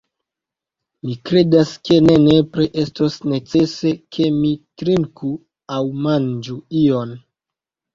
[1.07, 4.53] Mi kredas ke nepre estos necese ke mi
[4.85, 5.35] trinku
[5.79, 7.21] aŭ manĝu ion.